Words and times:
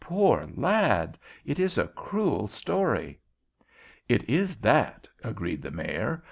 "Poor 0.03 0.47
lad! 0.55 1.15
It 1.45 1.59
is 1.59 1.77
a 1.77 1.85
cruel 1.85 2.47
story." 2.47 3.19
"It 4.09 4.27
is 4.27 4.57
that," 4.57 5.07
agreed 5.23 5.61
the 5.61 5.69
Mayor. 5.69 6.19